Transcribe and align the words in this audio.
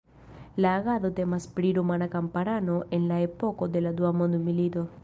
La 0.63 0.71
agado 0.79 1.11
temas 1.19 1.45
pri 1.59 1.75
rumana 1.79 2.09
kamparano 2.17 2.79
en 2.99 3.07
la 3.13 3.21
epoko 3.31 3.71
de 3.77 3.89
la 3.89 3.95
Dua 4.03 4.15
Mondmilito. 4.23 4.91